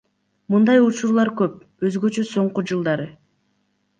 Мындай 0.53 0.79
учурлар 0.85 1.31
көп, 1.41 1.59
өзгөчө 1.89 2.25
соңку 2.31 2.63
жылдары. 2.71 3.05